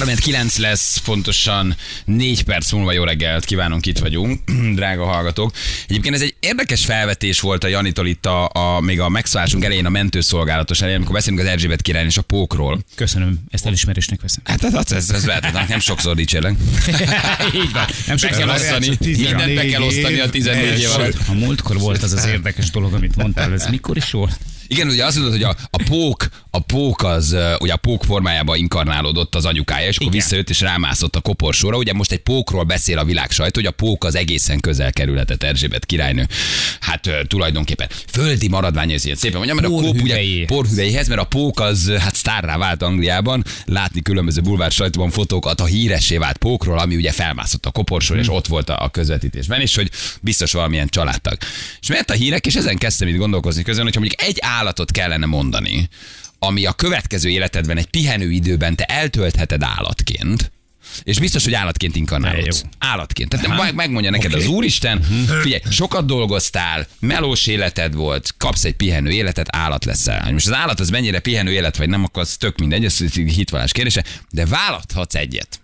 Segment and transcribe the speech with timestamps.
[0.00, 4.40] 3-9 lesz, pontosan 4 perc múlva jó reggelt kívánunk, itt vagyunk,
[4.74, 5.52] drága hallgatók.
[5.88, 9.86] Egyébként ez egy érdekes felvetés volt a Janitól itt a, a még a megszállásunk elején
[9.86, 12.80] a mentőszolgálatos elején, amikor beszélünk az Erzsébet király és a pókról.
[12.94, 14.42] Köszönöm, ezt elismerésnek veszem.
[14.44, 16.54] Hát ez, ez, ez, ez lehet, nem sokszor dicsérlek.
[17.62, 17.84] Így van.
[18.06, 21.16] Nem Meg kell sokszor osztani, 14 mindent be kell osztani a 14 év alatt.
[21.28, 24.38] A múltkor volt az az érdekes dolog, amit mondtál, ez mikor is volt?
[24.66, 28.56] Igen, ugye azt mondod, hogy a, a pók, a pók az, ugye a pók formájában
[28.56, 30.18] inkarnálódott az anyukája, és akkor Igen.
[30.20, 31.76] visszajött és rámászott a koporsóra.
[31.76, 35.42] Ugye most egy pókról beszél a világ sajtó, hogy a pók az egészen közel kerülhetett
[35.42, 36.26] Erzsébet királynő.
[36.80, 41.24] Hát tulajdonképpen földi maradvány, ez ilyen szépen mondjam, mert a kóp ugye porhüvelyéhez, mert a
[41.24, 46.78] pók az hát sztárrá vált Angliában, látni különböző bulvár sajtóban fotókat a híressé vált pókról,
[46.78, 50.88] ami ugye felmászott a koporsóra, és ott volt a, a közvetítésben, és hogy biztos valamilyen
[50.88, 51.36] családtag.
[51.80, 55.26] És mert a hírek, és ezen kezdtem itt gondolkozni közön, hogyha mondjuk egy állatot kellene
[55.26, 55.88] mondani,
[56.38, 60.52] ami a következő életedben egy pihenő időben te eltöltheted állatként,
[61.02, 62.64] és biztos, hogy állatként inkarnálódsz.
[62.78, 63.28] Állatként.
[63.28, 64.42] Tehát meg, megmondja neked okay.
[64.42, 65.02] az Úristen,
[65.42, 70.32] figyelj, sokat dolgoztál, melós életed volt, kapsz egy pihenő életet, állat leszel.
[70.32, 73.72] Most az állat az mennyire pihenő élet, vagy nem, akkor az tök mindegy, ez hitvallás
[73.72, 75.60] kérdése, de választhatsz egyet.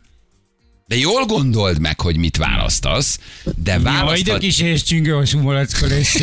[0.91, 3.19] De jól gondold meg, hogy mit választasz,
[3.57, 6.17] de Jaj, de kis és csingős malackol, és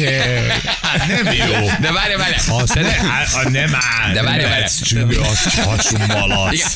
[0.81, 1.69] Hát nem jó.
[1.81, 4.13] De várj, várj, Az ne, á, nem áll.
[4.13, 4.59] De várj, várj.
[4.59, 6.75] lesz Csüngő, az hasú malac.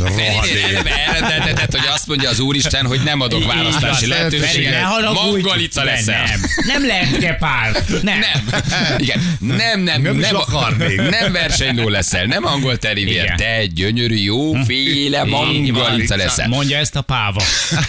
[1.07, 4.71] Elrendeltetett, hogy azt mondja az Úristen, hogy nem adok választási lehetőséget.
[4.71, 5.19] ne haragudj.
[5.21, 6.23] Mongolica leszel.
[6.25, 7.83] Nem, nem lehet gepár.
[8.01, 8.19] Nem.
[8.19, 8.61] Nem.
[8.97, 9.37] Igen.
[9.39, 11.09] Nem, nem, Nem nem, akarnék.
[11.09, 16.47] nem versenyló leszel, nem angol terivér, te gyönyörű, jóféle mongolica leszel.
[16.47, 17.41] Mondja ezt a páva.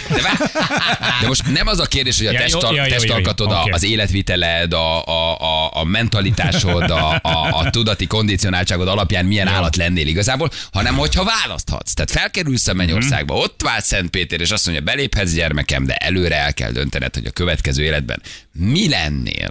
[0.09, 0.51] De, vár-
[1.21, 5.05] de most nem az a kérdés, hogy a Ja, testal, ja, testalkatod, az életviteled, a,
[5.05, 10.95] a, a, a mentalitásod, a, a, a tudati kondicionáltságod alapján milyen állat lennél igazából, hanem
[10.95, 11.93] hogyha választhatsz.
[11.93, 16.53] Tehát felkerülsz a mennyországba, ott vált Szentpéter, és azt mondja, beléphetsz gyermekem, de előre el
[16.53, 19.49] kell döntened, hogy a következő életben mi lennél.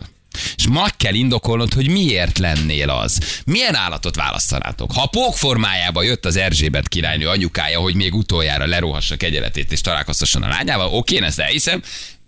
[0.56, 3.42] És meg kell indokolnod, hogy miért lennél az.
[3.44, 4.92] Milyen állatot választanátok?
[4.92, 10.42] Ha pók formájába jött az Erzsébet királynő anyukája, hogy még utoljára lerohassa kegyeletét és találkoztasson
[10.42, 11.82] a lányával, oké, én ezt elhiszem,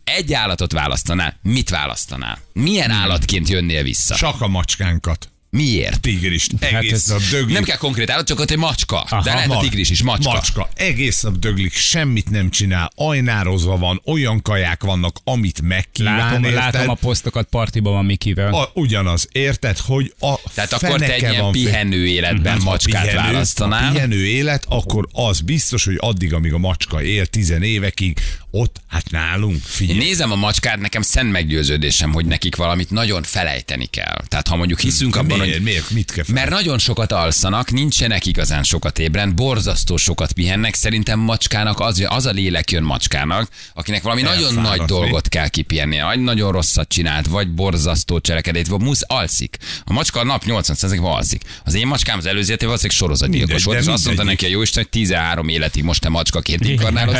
[0.04, 2.38] egy állatot választanál, mit választanál?
[2.52, 4.14] Milyen állatként jönnél vissza?
[4.14, 5.28] Csak a macskánkat.
[5.54, 6.00] Miért?
[6.00, 6.46] Tigris.
[6.58, 7.54] Egész ez- nap döglik.
[7.54, 9.00] Nem kell konkrét állat, csak ott egy macska.
[9.00, 10.32] Aha, de lehet a tigris is, macska.
[10.32, 10.68] Macska.
[10.74, 16.58] Egész nap döglik, semmit nem csinál, ajnározva van, olyan kaják vannak, amit megkíván, Látom, érted?
[16.58, 18.54] látom a posztokat, partiban van Mikivel.
[18.54, 23.32] A, ugyanaz, érted, hogy a Tehát akkor te egy ilyen pihenő életben Ha macskát pihenő-
[23.32, 23.92] választanál.
[23.92, 28.18] Pihenő élet, akkor az biztos, hogy addig, amíg a macska él, tizen évekig,
[28.50, 29.98] ott, hát nálunk, Én figyelj.
[29.98, 34.24] nézem a macskát, nekem szent meggyőződésem, hogy nekik valamit nagyon felejteni kell.
[34.28, 36.34] Tehát ha mondjuk hiszünk abban, miért, miért, mit kell fel?
[36.34, 40.74] Mert nagyon sokat alszanak, nincsenek igazán sokat ébren, borzasztó sokat pihennek.
[40.74, 44.76] Szerintem macskának az, az a lélek jön macskának, akinek valami nagyon Elfáradni.
[44.76, 49.56] nagy dolgot kell kipihennie, vagy nagyon rosszat csinált, vagy borzasztó cselekedét, vagy musz alszik.
[49.84, 51.42] A macska a nap 80%-ban alszik.
[51.64, 54.82] Az én macskám az előző évben valószínűleg sorozatgyilkos volt, és azt mondta neki a Jóisten,
[54.82, 57.16] hogy 13 életig most te macskaként inkarnálod.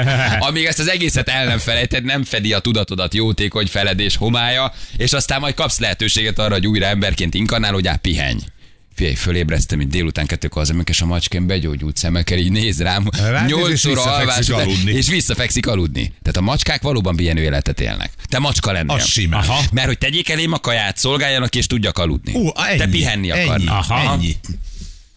[0.48, 5.12] Amíg ezt az egészet el nem felejted, nem fedi a tudatodat jótékony feledés homája, és
[5.12, 8.38] aztán majd kapsz lehetőséget arra, hogy újra emberként inkarnálódjál, pihenj.
[8.94, 13.50] Figyelj, fölébreztem, itt délután kettőkor az és a macském begyógyult szemekkel, így néz rám, Ránéz,
[13.68, 14.92] és 8 óra visszafekszik alvás aludni.
[14.92, 16.12] és visszafekszik aludni.
[16.22, 18.12] Tehát a macskák valóban pihenő életet élnek.
[18.28, 18.96] Te macska lennél.
[18.96, 19.40] Az simán.
[19.40, 19.62] Aha.
[19.72, 22.32] Mert hogy tegyék elém a kaját, szolgáljanak és tudjak aludni.
[22.32, 23.76] Ú, ennyi, Te pihenni ennyi, akarnál.
[23.76, 24.12] Aha.
[24.12, 24.36] Ennyi.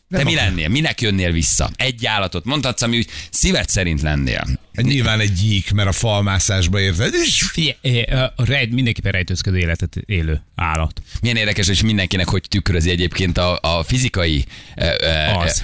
[0.10, 0.68] Te mi lennél?
[0.70, 1.70] Minek jönnél vissza?
[1.76, 4.48] Egy állatot mondhatsz, ami úgy szíved szerint lennél.
[4.82, 9.96] Nyilván egy gyík, mert a falmászásba érted, és Figyelj, eh, a rejt, mindenképpen rejtőzködő életet
[10.06, 11.02] élő állat.
[11.22, 14.46] Milyen érdekes, hogy mindenkinek hogy tükrözi egyébként a, a fizikai
[14.76, 14.86] ö,
[15.38, 15.64] Az.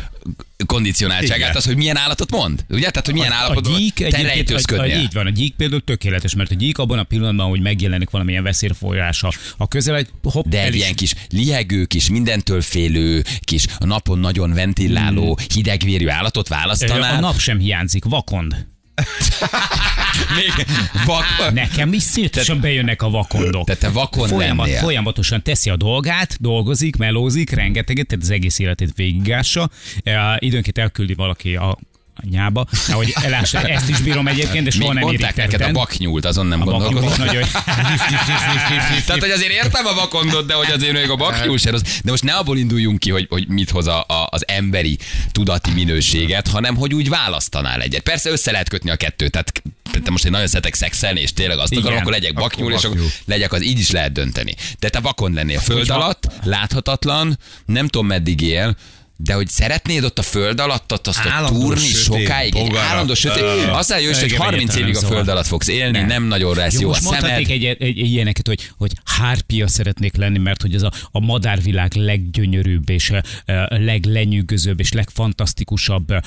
[0.65, 1.55] kondicionáltságát, Igen.
[1.55, 2.65] az, hogy milyen állatot mond.
[2.69, 2.89] Ugye?
[2.89, 4.99] Tehát, hogy milyen a állapotban gyík te a, a, rejtőzködnél.
[4.99, 8.43] így van, a gyík például tökéletes, mert a gyík abban a pillanatban, hogy megjelenik valamilyen
[8.43, 13.65] veszélyforrása a közel, egy hopp, De egy is- ilyen kis liegő, kis mindentől félő, kis
[13.79, 17.19] a napon nagyon ventiláló, hidegvérű állatot a választanál.
[17.19, 18.71] nap sem hiányzik, vakond.
[20.37, 20.65] Még
[21.05, 21.51] vak...
[21.53, 23.65] Nekem is szétosan bejönnek a vakondok.
[23.65, 24.81] Tehát te vakond Folyamat, lennél.
[24.81, 29.69] folyamatosan teszi a dolgát, dolgozik, melózik, rengeteget, tehát az egész életét végigássa.
[30.03, 31.77] E, időnként elküldi valaki a
[32.15, 36.45] anyába, ahogy elássa, ezt is bírom egyébként, de soha nem mondták neked a baknyúlt, azon
[36.45, 37.11] nem A gondolkodom.
[37.17, 37.43] nagyon
[39.05, 41.81] Tehát, hogy azért értem a vakondot, de hogy azért még a baknyúl se rossz.
[42.03, 44.97] De most ne abból induljunk ki, hogy, hogy mit hoz a, a, az emberi
[45.31, 48.01] tudati minőséget, hanem hogy úgy választanál egyet.
[48.01, 49.31] Persze össze lehet kötni a kettőt.
[49.31, 49.61] Tehát
[50.03, 51.83] te most én nagyon szeretek szexelni, és tényleg azt Igen.
[51.83, 54.55] akarom, akkor legyek Akkor baknyúl, és akkor legyek az, így is lehet dönteni.
[54.79, 58.75] De te vakon lennél föld alatt, láthatatlan, nem tudom meddig él,
[59.17, 62.61] De hogy szeretnéd ott a föld alatt ott azt a Állandó túrni sötét, sokáig, egy
[62.61, 62.89] bogarak.
[62.89, 63.43] állandó sötét.
[63.69, 66.55] Azt mondja, hogy Igen, 30 egyáltalán évig a nem föld alatt fogsz élni, nem nagyon
[66.55, 67.31] lesz Jó, jó a szemed.
[67.31, 71.93] egy, egy, egy ilyeneket, hogy, hogy hárpia szeretnék lenni, mert hogy ez a, a madárvilág
[71.95, 76.21] leggyönyörűbb és a, a leglenyűgözőbb és legfantasztikusabb a,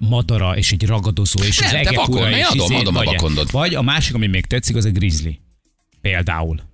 [0.00, 2.80] madara és egy ragadozó és Nem, az te egek vakond, ura én és adom, izé,
[2.80, 3.50] adom a vakondot.
[3.50, 5.38] vagy a másik, ami még tetszik, az a grizzly.
[6.00, 6.68] Például.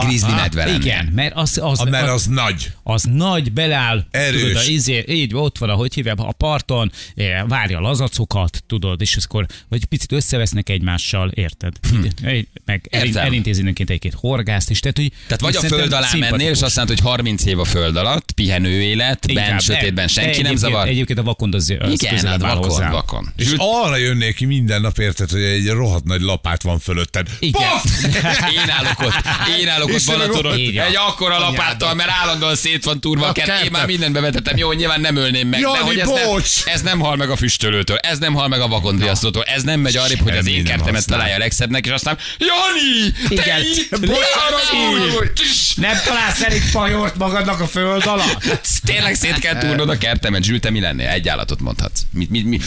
[0.00, 0.80] Grizzly medve lennél.
[0.80, 2.72] Igen, mert az, az, Ah, mert az nagy.
[2.82, 4.40] az nagy, beláll, Erős.
[4.40, 6.92] tudod, a izé, így ott van, ahogy hívják, a parton,
[7.48, 11.72] várja a lazacokat, tudod, és akkor vagy picit összevesznek egymással, érted?
[12.32, 13.24] Így, Meg elin, Értem.
[13.26, 16.76] elintéz időnként egy-két horgászt is, tehát, hogy Tehát vagy a föld alá mennél, és azt
[16.76, 20.88] mondod, hogy 30 év a föld alatt, pihenő élet, Inkább, bent, sötétben senki nem zavar.
[20.88, 22.90] Egyébként a vakond az, az Igen, hát vakon, hozzá.
[22.90, 23.32] vakon.
[23.36, 27.28] És arra jönnék ki minden nap, érted, hogy egy rohadt nagy lapát van fölötted.
[27.38, 27.62] Igen.
[28.54, 29.14] Én állok ott,
[29.60, 30.86] én állok ott Istenem, Balatonon, így van.
[30.86, 33.64] egy akkora lapáttal, mert állandóan szét van turva a kert.
[33.64, 36.62] Én már mindent bevetettem, jó, nyilván nem ölném meg, de Jani, hogy ez nem, bocs!
[36.64, 39.96] ez nem hal meg a füstölőtől, ez nem hal meg a vakondriasztótól, ez nem megy
[39.96, 43.62] arrébb, hogy az én nem kertemet találja a legszebbnek, és aztán Jani, Igen.
[45.76, 48.60] Nem találsz elég pajort magadnak a föld alatt?
[48.84, 51.08] Tényleg szét kell túrnod a kertemet, Zsül, te mi lennél?
[51.08, 52.00] Egy állatot mondhatsz.
[52.10, 52.60] Mi, mi, mi,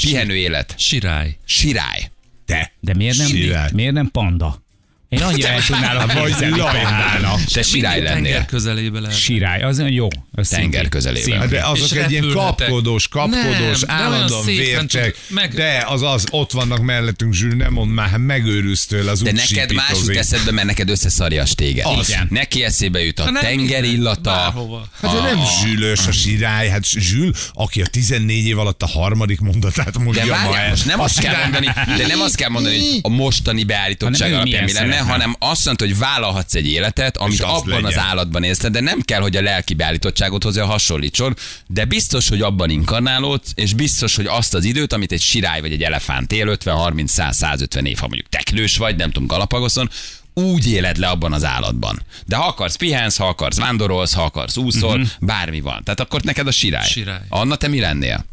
[0.00, 0.74] pihenő élet.
[0.76, 1.38] Sirály.
[1.46, 2.10] Sirály.
[2.46, 2.72] Te.
[2.80, 3.68] De miért nem, Sirály.
[3.72, 4.62] miért nem panda?
[5.08, 7.44] Én annyira el tudnálok Vagy képzelni pandának.
[7.44, 8.44] Te sirály Mindig tenger lennél.
[8.46, 9.16] közelébe lehet.
[9.18, 10.08] Sirály, az olyan jó.
[10.32, 10.88] Az Tenger szintén.
[10.90, 11.22] közelében.
[11.22, 11.48] Szintén.
[11.48, 15.16] De azok egy ilyen kapkodós, kapkodós, Nem, állandóan vércsek.
[15.28, 19.20] meg- De az az, ott vannak mellettünk, Zsül, nem mond már, hát megőrülsz tőle, az
[19.22, 20.16] De neked más jut sípítozik.
[20.16, 21.84] eszedbe, mert neked összeszarja a téged.
[21.86, 22.08] Az.
[22.08, 22.26] Igen.
[22.30, 24.20] Neki eszébe jut a Ha nem, tenger illata.
[24.30, 24.88] bárhova.
[25.02, 29.40] Hát de nem zsülös a sirály, hát Zsül, aki a 14 év alatt a harmadik
[29.40, 30.68] mondatát mondja De ma várjál, el.
[30.70, 31.66] most nem azt kell mondani,
[31.96, 35.24] de nem azt kell mondani, hogy a mostani beállítottság alapján mi lenne, szeretne.
[35.24, 37.98] hanem azt mondta, hogy vállalhatsz egy életet, amit az abban az legyen.
[37.98, 41.36] állatban élsz, de nem kell, hogy a lelki beállítottságot hozzá hasonlítson,
[41.66, 45.72] de biztos, hogy abban inkarnálódsz, és biztos, hogy azt az időt, amit egy sirály vagy
[45.72, 49.90] egy elefánt él, 50, 30, 100, 150 év, ha mondjuk teknős vagy, nem tudom, Galapagoszon,
[50.34, 52.02] úgy éled le abban az állatban.
[52.26, 55.08] De ha akarsz, pihensz, ha akarsz, vándorolsz, ha akarsz, úszol, uh-huh.
[55.20, 55.84] bármi van.
[55.84, 56.88] Tehát akkor neked a sirály.
[56.88, 57.20] Sirály.
[57.28, 58.24] Anna, te mi lennél?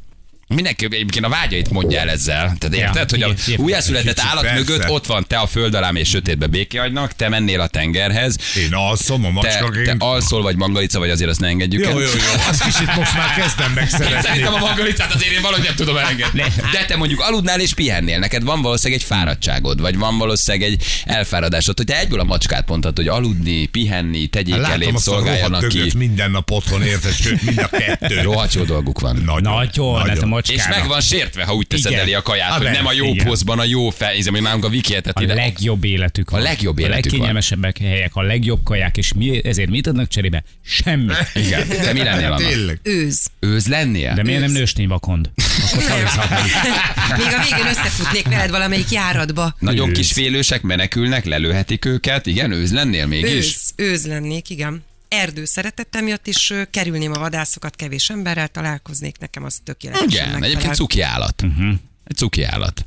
[0.48, 2.56] Mindenki egyébként a vágyait mondja el ezzel.
[2.60, 3.60] Tehát érted, Ja, hogy a igen, igen.
[3.66, 4.58] újjászületett állat persze.
[4.60, 8.74] mögött ott van te a föld alá és sötétbe békehagynak, te mennél a tengerhez, Én
[8.74, 9.86] alszom a te, macskaként.
[10.00, 11.94] te alszol vagy mangalica, vagy azért azt ne engedjük Jó, el.
[12.00, 14.22] jó, jó, azt kicsit most már kezdem Én megszeretni.
[14.22, 16.42] szerintem a mangalicát azért én valahogy nem tudom elengedni.
[16.72, 20.84] De te mondjuk aludnál és pihennél, neked van valószínűleg egy fáradtságod, vagy van valószínűleg egy
[21.06, 25.00] elfáradásod, hogy te egyből a macskát mondtad, hogy aludni, pihenni, tegyék Hát Látom elém, a
[25.00, 25.92] szolgáljanak ki.
[25.98, 27.14] minden nap otthon, érted?
[27.14, 28.22] Sőt, mind a kettő.
[28.22, 29.22] Rohadt jó dolguk van.
[29.44, 30.74] Nagyon, hát a macskának.
[30.74, 32.04] És meg van sértve, ha úgy teszed Igen.
[32.04, 33.26] elé a kaját, Ah, hogy de, nem a jó igen.
[33.26, 36.40] poszban, a jó fel, ízem, hogy nálunk a Viki A legjobb életük van.
[36.40, 37.02] A legjobb életük A van.
[37.12, 40.44] legkényelmesebbek helyek, a legjobb kaják, és mi, ezért mit adnak cserébe?
[40.66, 41.16] Semmit.
[41.46, 41.68] Igen.
[41.68, 42.48] Te mi lennél annak?
[42.48, 42.80] Tényleg.
[42.84, 43.28] Őz.
[43.40, 44.14] Őz lennél?
[44.14, 45.30] De miért nem nőstény vakond?
[47.18, 49.56] Még a végén összefutnék veled valamelyik járatba.
[49.60, 52.26] Nagyon kis félősek menekülnek, lelőhetik őket.
[52.26, 53.32] Igen, őz lennél mégis?
[53.32, 54.84] Őz, őz lennék, igen.
[55.16, 60.76] Erdő szeretettem miatt is kerülném a vadászokat, kevés emberrel találkoznék, nekem az tökéletesen Igen, egyébként
[60.76, 61.42] cuki állat.
[61.42, 61.72] Mhm.
[62.04, 62.86] Egy cuki állat.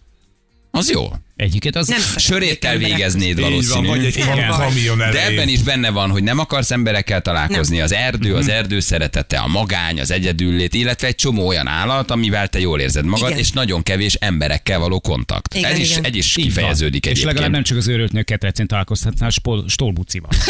[0.71, 1.09] Az jó.
[1.37, 1.89] Egyiket az...
[1.89, 6.39] Nem Söréttel végeznéd Így van, vagy egy kamion De ebben is benne van, hogy nem
[6.39, 7.75] akarsz emberekkel találkozni.
[7.77, 7.85] Nem.
[7.85, 8.39] Az erdő, Mhm.
[8.39, 12.81] az erdő szeretete, a magány, az egyedüllét, illetve egy csomó olyan állat, amivel te jól
[12.81, 13.39] érzed magad, Igen.
[13.41, 15.55] és nagyon kevés emberekkel való kontakt.
[15.55, 16.05] Igen, ez, is, igen.
[16.05, 16.45] egy is Így van.
[16.55, 17.33] kifejeződik És egyébként.
[17.33, 20.31] legalább nem csak az őrült nők ketrecén találkozhatnál Spol- Stolbucival.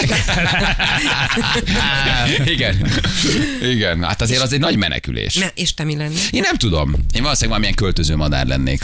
[2.47, 2.91] Igen.
[3.63, 4.03] Igen.
[4.05, 5.35] Hát azért az egy nagy menekülés.
[5.35, 6.19] Ne, és te mi lennél?
[6.31, 6.89] Én nem tudom.
[6.91, 8.83] Én valószínűleg valamilyen költöző madár lennék.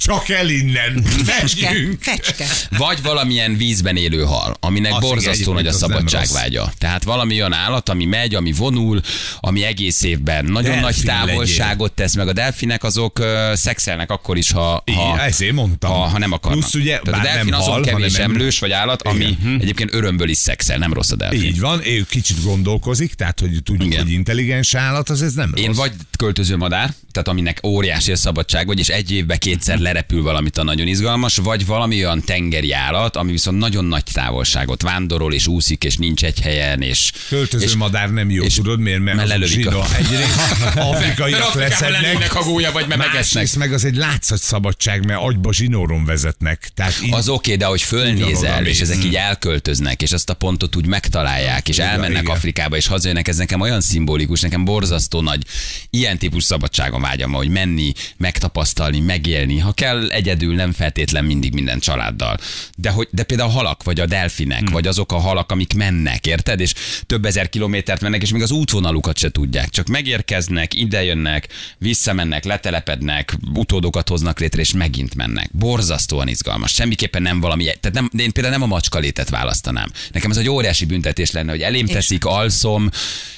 [0.00, 1.02] Csak el innen.
[1.02, 2.46] Fecske, fecske.
[2.78, 6.72] Vagy valamilyen vízben élő hal, aminek Az igen, borzasztó nagy a szabadságvágya.
[6.78, 9.00] Tehát valami olyan állat, ami megy, ami vonul,
[9.40, 11.94] ami egész évben nagyon Delfin nagy távolságot legyél.
[11.94, 12.28] tesz meg.
[12.28, 15.90] A delfinek azok uh, szexelnek akkor is, ha, ha, ezért mondtam.
[15.90, 16.60] ha, ha nem akarnak.
[16.60, 19.58] Plusz ugye, Tehát a delfin nem azon hal, kevés hanem emlős vagy állat, ami Igen.
[19.60, 21.42] egyébként örömből is szexel, nem rossz a delfin.
[21.42, 24.02] Így van, ő kicsit gondolkozik, tehát hogy tudjuk, Igen.
[24.02, 25.76] hogy intelligens állat, az ez nem Én rossz.
[25.76, 30.58] vagy költöző madár, tehát aminek óriási a szabadság, vagy és egy évben kétszer lerepül valamit
[30.58, 35.46] a nagyon izgalmas, vagy valami olyan tengeri állat, ami viszont nagyon nagy távolságot vándorol, és
[35.46, 37.12] úszik, és nincs egy helyen, és...
[37.28, 39.00] Költöző és, madár nem jó, és- tudod miért?
[39.00, 39.86] Mert, mert lelövik a-.
[39.96, 43.14] Egyrészt afrikaiak leszednek, a gólya, vagy megesznek.
[43.14, 46.70] Másrészt meg az egy látszat szabadság, mert agyba zsinóron vezetnek.
[46.74, 50.34] Tehát így, Az oké, okay, de hogy fölnézel, és ezek így elköltöznek, és azt a
[50.34, 52.28] pontot úgy megtalálják, és elmennek.
[52.28, 55.42] Afrikába, és hazajönnek, ez nekem olyan szimbolikus, nekem borzasztó nagy
[55.90, 59.58] ilyen típus szabadságon vágyam, hogy menni, megtapasztalni, megélni.
[59.58, 62.38] Ha kell egyedül, nem feltétlen mindig minden családdal.
[62.76, 64.72] De, hogy, de például a halak, vagy a delfinek, hmm.
[64.72, 66.60] vagy azok a halak, amik mennek, érted?
[66.60, 66.74] És
[67.06, 69.68] több ezer kilométert mennek, és még az útvonalukat se tudják.
[69.68, 75.50] Csak megérkeznek, idejönnek, visszamennek, letelepednek, utódokat hoznak létre, és megint mennek.
[75.52, 76.72] Borzasztóan izgalmas.
[76.72, 79.90] Semmiképpen nem valami, tehát nem, de én például nem a macska létet választanám.
[80.12, 82.90] Nekem ez egy óriási büntetés lenne, hogy elém teszik, alszom,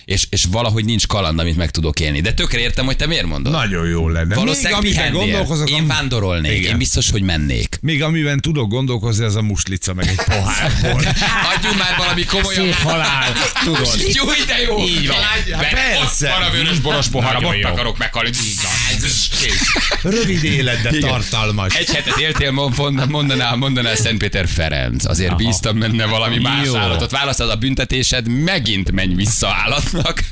[0.04, 2.20] és, és valahogy nincs kaland, amit meg tudok élni.
[2.20, 3.52] De tökre értem, hogy te miért mondod.
[3.52, 4.34] Nagyon jó lenne.
[4.34, 5.20] Valószínűleg Még pihennél.
[5.20, 5.86] gondolkozok, Én am-
[6.32, 6.58] vándorolnék.
[6.58, 6.72] Igen.
[6.72, 7.78] Én biztos, hogy mennék.
[7.80, 11.00] Még amiben tudok gondolkozni, az a muslica, meg egy pohárból.
[11.54, 12.64] Adjunk már valami komolyabb.
[12.64, 13.32] Szép halál,
[13.64, 13.96] tudod.
[14.12, 14.78] Jó, de jó.
[14.84, 15.16] Így van.
[15.70, 16.28] Persze.
[16.28, 18.30] Van a vörös boros Nagyon ott akarok meghalni.
[20.02, 21.08] Rövid élet, de Igen.
[21.08, 21.74] tartalmas.
[21.74, 25.04] Egy hetet éltél, mond- mondaná, mondaná Szentpéter Ferenc.
[25.04, 25.36] Azért Aha.
[25.38, 26.76] bíztam benne valami más Jó.
[26.76, 27.10] állatot.
[27.10, 30.22] Választod a büntetésed, megint menj vissza állatnak.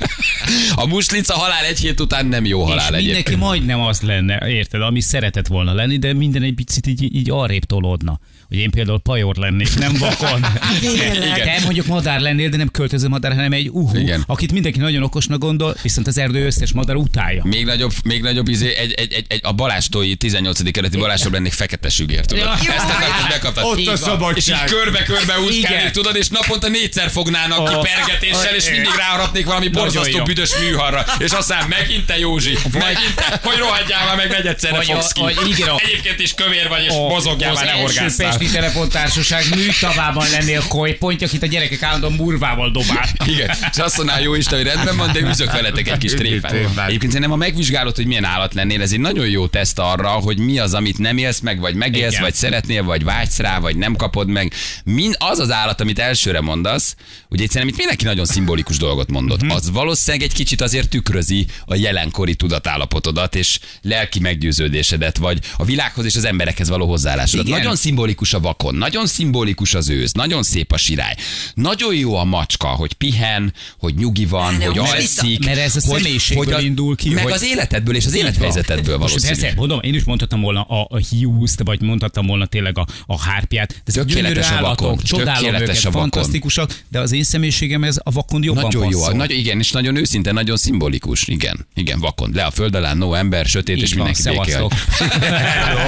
[0.75, 3.39] A muslica halál egy hét után nem jó halál és mindenki egyébként.
[3.39, 7.63] majdnem az lenne, érted, ami szeretett volna lenni, de minden egy picit így, így arrébb
[7.63, 8.19] tolódna.
[8.51, 10.41] Hogy én például pajor lennék, nem vakon.
[11.43, 14.23] Te mondjuk madár lennél, de nem költöző madár, hanem egy uhu, Igen.
[14.27, 17.41] akit mindenki nagyon okosnak gondol, viszont az erdő összes madár utálja.
[17.45, 20.71] Még nagyobb, még nagyobb izé, egy, egy, egy, egy a Balástói 18.
[20.71, 22.43] kerületi Balázsról lennék fekete sügér, tudod?
[22.43, 22.73] Ja.
[22.73, 23.63] Ezt akartad, megkaptad.
[23.63, 24.37] Ott a szabadság.
[24.37, 27.83] És így körbe-körbe úszkálnék, tudod, és naponta négyszer fognának ki Oh.
[27.95, 31.05] pergetéssel, és mindig ráharapnék valami borzasztó büdös műharra.
[31.19, 35.21] És aztán megint te Józsi, megint te, hogy rohadjál már meg negyedszerre a- fogsz ki.
[35.21, 38.07] a- Egyébként is kövér vagy, és A- mozogjál már, ne első
[38.41, 43.09] Pesti Telefontársaság műtavában lennél kolypont, akit a gyerekek állandóan murvával dobál.
[43.25, 46.51] Igen, és azt mondaná, jó Isten, hogy rendben van, de üzök veletek egy kis tréfát.
[46.53, 50.39] Egyébként szerintem, ha megvizsgálod, hogy milyen állat lennél, ez egy nagyon jó teszt arra, hogy
[50.39, 52.23] mi az, amit nem élsz meg, vagy megélsz, Igen.
[52.23, 54.53] vagy szeretnél, vagy vágysz rá, vagy nem kapod meg.
[54.83, 56.95] Mind az az állat, amit elsőre mondasz,
[57.29, 59.41] ugye egyszerűen itt mindenki nagyon szimbolikus dolgot mondott.
[59.41, 59.51] Mhm.
[59.51, 66.05] Az valószínűleg egy kicsit azért tükrözi a jelenkori tudatállapotodat és lelki meggyőződésedet, vagy a világhoz
[66.05, 67.47] és az emberekhez való hozzáállásodat.
[67.47, 67.59] Igen.
[67.59, 71.15] Nagyon szimbolikus a vakon, nagyon szimbolikus az ősz, nagyon szép a sirály.
[71.53, 75.45] Nagyon jó a macska, hogy pihen, hogy nyugi van, Ne, hogy alszik.
[75.45, 78.15] Mert ez a hogy- személyiségből hogy a- indul ki, Meg hogy- az életedből és az
[78.15, 79.39] élethelyzetedből Most valószínű.
[79.41, 83.19] persze, mondom, én is mondhattam volna a, a hiúzt, vagy mondhattam volna tényleg a, a
[83.21, 83.67] hárpiát.
[83.69, 86.09] De ezek Tökéletes a vakon, csodálom tökéletes őket, a vakon.
[86.09, 89.13] fantasztikusak, de az én személyiségem ez a vakon jobban Nagyon jó, passzol.
[89.15, 91.27] nagyon, igen, és nagyon őszinte, nagyon szimbolikus.
[91.27, 92.31] Igen, igen, vakon.
[92.33, 94.51] Le a föld alá, no ember, sötét, Így és van, mindenki béké.
[94.61, 94.73] szevasztok.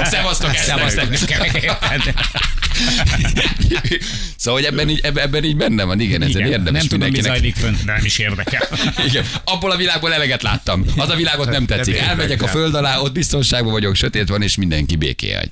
[0.06, 1.08] Szevasztok, Szevasztok.
[4.38, 7.22] Szóval, hogy ebben így, ebben, így benne van, igen, ezen Igen, érdemes nem tudom, mi
[7.22, 8.68] zajlik fönt, de nem is érdekel.
[9.08, 10.86] Igen, abból a világból eleget láttam.
[10.98, 12.00] Az a világot nem tetszik.
[12.00, 15.50] Nem Elmegyek a föld alá, ott biztonságban vagyok, sötét van, és mindenki békéhagy.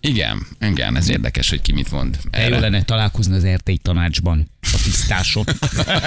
[0.00, 2.18] Igen, igen, ez érdekes, hogy ki mit mond.
[2.30, 5.44] De jó lenne találkozni az RTI tanácsban, a tisztáson.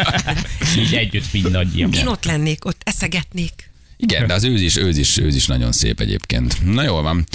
[0.80, 1.94] Így együtt mindannyian.
[1.94, 3.72] Én ott lennék, ott eszegetnék.
[3.98, 6.74] Igen, de az őz is, őz is, őz is nagyon szép egyébként.
[6.74, 7.26] Na jól van.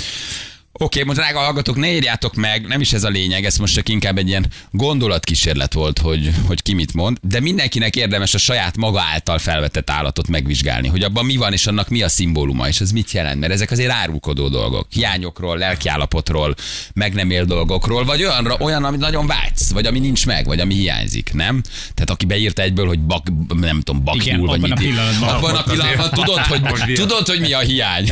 [0.81, 3.89] Oké, most drága hallgatók, ne írjátok meg, nem is ez a lényeg, ez most csak
[3.89, 8.77] inkább egy ilyen gondolatkísérlet volt, hogy, hogy ki mit mond, de mindenkinek érdemes a saját
[8.77, 12.81] maga által felvetett állatot megvizsgálni, hogy abban mi van, és annak mi a szimbóluma, és
[12.81, 16.55] ez mit jelent, mert ezek azért árulkodó dolgok, hiányokról, lelkiállapotról,
[16.95, 20.61] meg nem él dolgokról, vagy olyanra, olyan, amit nagyon vágysz, vagy ami nincs meg, vagy
[20.61, 21.63] ami hiányzik, nem?
[21.95, 23.27] Tehát aki beírta egyből, hogy bak,
[23.61, 25.29] nem tudom, baknyúl, vagy abban a mit pillanatban.
[25.29, 28.11] abban a pillanatban tudod, hogy, tudod, hogy mi a hiány.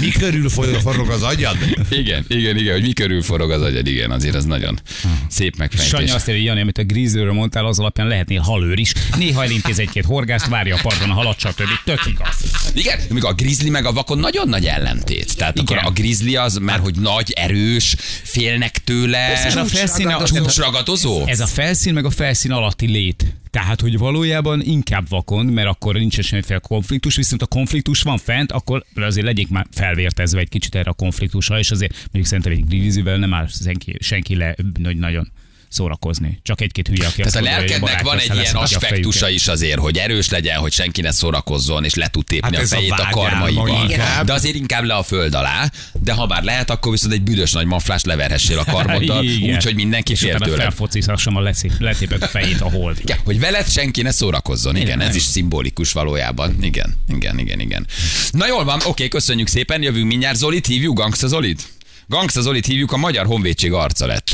[0.00, 1.56] Mi körül forog az agyad?
[1.90, 4.80] Igen, igen, igen, hogy mi körül forog az agyad, igen, azért az nagyon
[5.28, 5.88] szép megfejtés.
[5.88, 8.92] Sanyi azt írja, Jani, amit a grízőről mondtál, az alapján lehetnél halőr is.
[9.16, 11.62] Néha elintéz egy-két horgászt, várja a parton a halat, stb.
[11.84, 12.36] Tök igaz.
[12.74, 15.36] Igen, még a grizzly meg a vakon nagyon nagy ellentét.
[15.36, 15.78] Tehát Igen.
[15.78, 21.26] akkor a grizzly az, mert hogy nagy, erős, félnek tőle, Ez a felszíne, csúcsragadozó.
[21.26, 23.24] Ez a felszín, meg a felszín alatti lét.
[23.50, 28.52] Tehát, hogy valójában inkább vakon, mert akkor nincsen semmiféle konfliktus, viszont a konfliktus van fent,
[28.52, 32.66] akkor azért legyék már felvértezve egy kicsit erre a konfliktusra, és azért mondjuk szerintem egy
[32.66, 35.30] grizzlyvel nem áll senki, senki le nagyon
[35.68, 36.40] szórakozni.
[36.42, 39.98] Csak egy-két hülye, aki Tehát a lelkednek van egy ilyen a aspektusa is azért, hogy
[39.98, 42.96] erős legyen, hogy senki ne szórakozzon, és le tud tépni Hát a a fejét a,
[42.96, 43.90] vágyálma karmaival.
[43.90, 44.26] inkább.
[44.26, 47.52] De azért inkább le a föld alá, de ha bár lehet, akkor viszont egy büdös
[47.52, 49.54] nagy maflást leverhessél a karmoddal, Igen.
[49.56, 50.56] úgy, hogy mindenki és fél tőle.
[50.56, 52.98] felfocizhassam a letépett fejét a hold.
[53.00, 54.74] Igen, hogy veled senki ne szórakozzon.
[54.76, 55.16] Igen, Igen, ez nem.
[55.16, 56.56] is szimbolikus valójában.
[56.62, 57.86] Igen, igen, igen, igen.
[58.30, 60.36] Na jól van, oké, köszönjük szépen, jövünk mindjárt.
[60.36, 61.68] Zolit hívjuk, Gangsta Zolit?
[62.06, 64.30] Gangsta Zolit hívjuk, a Magyar Honvédség arca lett.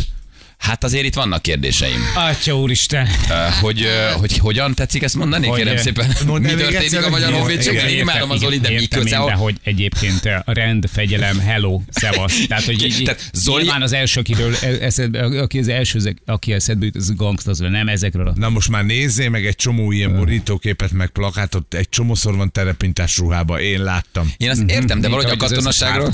[0.64, 2.00] Hát azért itt vannak kérdéseim.
[2.14, 3.08] Atya úristen.
[3.60, 5.46] Hogy, hogy hogyan tetszik ezt mondani?
[5.46, 6.12] Hogy, Kérem szépen.
[6.26, 7.88] mondd Mi történik a Magyar Honvédségben?
[7.88, 9.16] Imádom az Zoli, de mi értem én, köze?
[9.16, 12.46] de a- hogy egyébként a rend, fegyelem, hello, szevasz.
[12.46, 16.84] Tehát, hogy így, Tehát Zoli- nyilván az első, akiről eszedbe, aki az első, aki eszedbe
[16.84, 21.08] jut, az gangsta, nem ezekről Na most már nézzél meg egy csomó ilyen borítóképet, meg
[21.08, 24.32] plakátot, egy csomószor van terepintás ruhába, én láttam.
[24.36, 26.10] Én azt értem, de valahogy a katonaságról...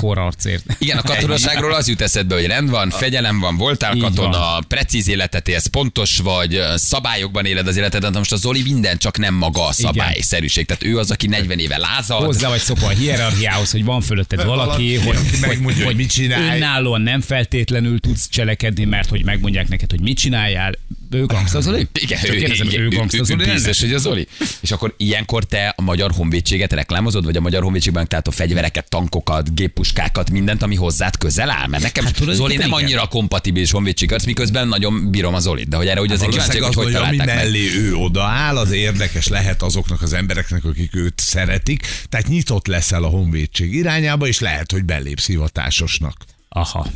[0.79, 4.65] Igen, a katonaságról az jut eszedbe, hogy rend van, fegyelem van, voltál katona, van.
[4.67, 9.17] precíz életet élsz, pontos vagy, szabályokban éled az életedet, de most a Zoli minden csak
[9.17, 10.65] nem maga a szabályszerűség.
[10.65, 12.23] Tehát ő az, aki 40 éve lázad.
[12.25, 15.95] Hozzá vagy szokva a hierarchiához, hogy van fölötted valaki, Valaki, hogy, aki hogy, megmondja, hogy
[15.95, 16.57] mit csinálj.
[16.57, 20.73] önállóan nem feltétlenül tudsz cselekedni, mert hogy megmondják neked, hogy mit csináljál.
[21.11, 21.87] Ő gangsta Zoli?
[22.05, 24.27] Igen, Csak ő, kérdezem, igen, ő gangsta Zoli biztos, hogy a Zoli.
[24.61, 28.89] És akkor ilyenkor te a Magyar Honvédséget reklámozod, vagy a Magyar Honvédségben tehát a fegyvereket,
[28.89, 31.67] tankokat, géppuskákat, mindent, ami hozzád közel áll?
[31.67, 32.79] Mert nekem hát, tudod, Zoli nem igen.
[32.79, 35.67] annyira kompatibilis honvédség arc, miközben nagyon bírom a Zolit.
[35.67, 37.35] De hogy erre hogy azért kíváncsi, az, hogy hogy ami találták meg.
[37.35, 41.87] mellé ő odaáll, az érdekes lehet azoknak az embereknek, akik őt szeretik.
[42.09, 46.15] Tehát nyitott leszel a honvédség irányába, és lehet, hogy belépsz hivatásosnak.
[46.49, 46.87] Aha.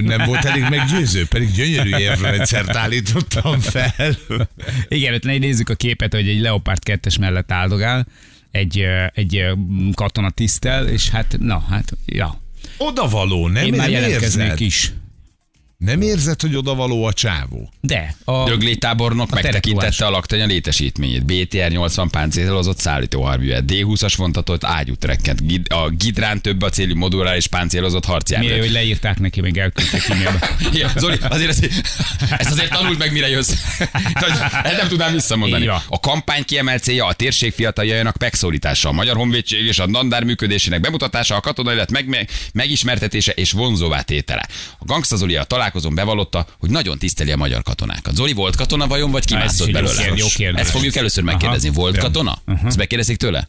[0.00, 4.16] Nem volt elég meggyőző, pedig gyönyörű érvrendszert állítottam fel.
[4.88, 8.06] Igen, ott nézzük a képet, hogy egy Leopard 2-es mellett áldogál,
[8.50, 9.44] egy, egy
[9.94, 12.40] katona tisztel, és hát, na, hát, ja.
[12.78, 14.60] Odavaló, nem, Én már jelentkeznék érzed?
[14.60, 14.92] is.
[15.84, 17.72] Nem érzed, hogy odavaló a csávó?
[17.80, 18.14] De.
[18.24, 21.24] A, Döglé tábornok A megtekintette a laktanya létesítményét.
[21.24, 28.04] BTR 80 páncélozott szállítóharművet, D20-as vontatott ágyútrekket, Gid- a Gidrán több a célú moduláris páncélozott
[28.04, 28.58] harcjárművet.
[28.58, 30.50] hogy leírták neki, meg e-mailbe.
[30.72, 31.68] Igen, Zoli, azért ezt,
[32.38, 33.52] ezt azért tanult meg, mire jössz.
[34.62, 35.66] Ezt nem tudnám visszamondani.
[35.66, 35.82] Van.
[35.88, 40.80] A kampány kiemelt célja a térség fiataljainak megszólítása, a Magyar Honvédség és a Dandár működésének
[40.80, 44.46] bemutatása, a katonai élet meg, megismertetése és vonzóvá tétele.
[44.78, 48.14] A Gangsta Zoli a találkozón bevallotta, hogy nagyon tiszteli a magyar katonákat.
[48.14, 50.12] Zoli volt katona vajon, vagy kimászott jó belőle?
[50.14, 50.60] jó kérdés.
[50.60, 51.68] Ezt fogjuk először megkérdezni.
[51.68, 51.80] Aha.
[51.80, 52.38] Volt katona?
[52.64, 53.48] Ezt megkérdezik tőle?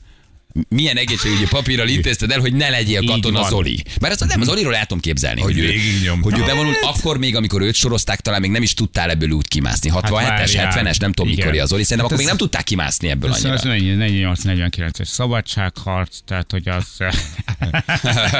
[0.69, 3.49] Milyen egészségügyi papírral intézted el, hogy ne legyél katona.
[3.49, 3.83] Zoli?
[3.99, 5.73] Mert ezt nem, az Zoliról el tudom képzelni, Hogy hogy, ő,
[6.21, 9.47] hogy ő bevonult akkor még, amikor őt sorozták, talán még nem is tudtál ebből úgy
[9.47, 9.91] kimászni.
[9.93, 10.71] 67-es, várjál.
[10.71, 13.43] 70-es, nem tudom mikor a Zoli, szerintem Hát akkor még nem tudták kimászni ebből Ez
[13.43, 14.33] az annyira.
[14.35, 16.85] 48-49-es szabadságharc, tehát hogy az...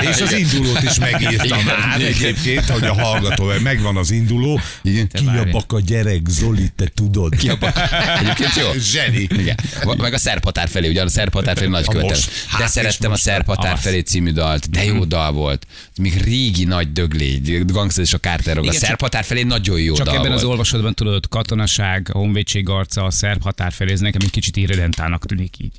[0.12, 4.60] És az indulót is megírtam már egyébként, hogy a hallgató, megvan az induló.
[4.81, 5.07] Igen.
[5.07, 5.25] Ki
[5.67, 7.36] a gyerek, Zoli, te tudod.
[7.36, 7.77] Ki a pa-
[8.19, 8.72] Egyébként jó.
[8.79, 9.27] Zseni.
[9.38, 9.55] Igen.
[9.98, 12.31] Meg a szerb határ felé, ugye a szerb határ felé nagy A most.
[12.47, 15.67] Hát De szerettem a szerb határ felé című dalt, de jó dal volt.
[15.97, 20.05] Még régi nagy döglé, Gangster és a Carter A szerb határ felé nagyon jó Csak
[20.05, 20.41] dal ebben volt.
[20.41, 24.55] az olvasatban tudod, katonaság, a honvédség arca, a szerb határ felé, ez nekem egy kicsit
[24.57, 25.72] irredentának tűnik így.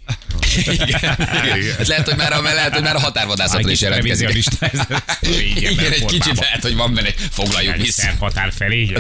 [0.67, 1.01] Igen.
[1.77, 4.27] Hát lehet, hogy már a, lehet, hogy már a határvadászatra is jelentkezik.
[4.29, 8.03] revizionista, ez- ez Igen, a egy kicsit lehet, hogy van benne, foglaljuk vissza.
[8.03, 8.93] szerb határ felé,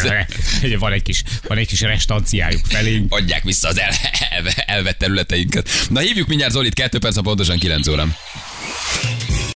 [0.78, 3.04] van egy kis, van egy kis restanciájuk felé.
[3.08, 3.90] Adják vissza az el,
[4.30, 5.68] elve, elvett területeinket.
[5.90, 8.08] Na hívjuk mindjárt Zolit, kettő perc a pontosan 9 óra.